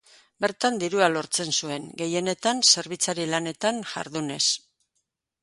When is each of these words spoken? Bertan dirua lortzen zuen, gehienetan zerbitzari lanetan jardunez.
Bertan 0.43 0.77
dirua 0.83 1.09
lortzen 1.11 1.53
zuen, 1.59 1.85
gehienetan 1.99 2.63
zerbitzari 2.75 3.29
lanetan 3.35 3.83
jardunez. 3.93 4.43